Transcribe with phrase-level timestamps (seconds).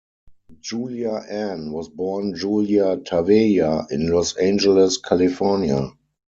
[0.61, 5.91] Julia Ann was born Julia Tavella in Los Angeles, California.